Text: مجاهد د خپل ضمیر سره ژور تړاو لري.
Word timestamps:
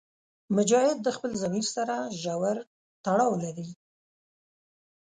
مجاهد 0.55 0.97
د 1.03 1.07
خپل 1.15 1.31
ضمیر 1.41 1.65
سره 1.75 1.95
ژور 2.21 2.57
تړاو 3.03 3.31
لري. 3.43 3.67